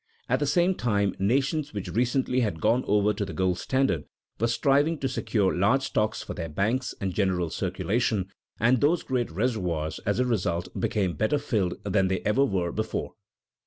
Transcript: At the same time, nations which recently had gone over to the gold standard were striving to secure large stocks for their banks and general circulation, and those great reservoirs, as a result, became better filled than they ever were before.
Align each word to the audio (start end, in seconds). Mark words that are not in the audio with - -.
At 0.27 0.39
the 0.39 0.47
same 0.47 0.73
time, 0.73 1.13
nations 1.19 1.75
which 1.75 1.87
recently 1.91 2.39
had 2.39 2.59
gone 2.59 2.83
over 2.87 3.13
to 3.13 3.23
the 3.23 3.33
gold 3.35 3.59
standard 3.59 4.05
were 4.39 4.47
striving 4.47 4.97
to 4.97 5.07
secure 5.07 5.55
large 5.55 5.83
stocks 5.83 6.23
for 6.23 6.33
their 6.33 6.49
banks 6.49 6.95
and 6.99 7.13
general 7.13 7.51
circulation, 7.51 8.31
and 8.59 8.81
those 8.81 9.03
great 9.03 9.29
reservoirs, 9.29 9.99
as 10.03 10.19
a 10.19 10.25
result, 10.25 10.69
became 10.79 11.13
better 11.13 11.37
filled 11.37 11.75
than 11.83 12.07
they 12.07 12.21
ever 12.21 12.43
were 12.43 12.71
before. 12.71 13.13